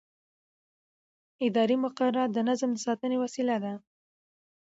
[1.47, 3.73] اداري مقررات د نظم د ساتنې وسیله ده.